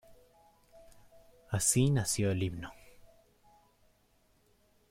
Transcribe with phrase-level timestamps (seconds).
[1.51, 2.71] Así nació el himno.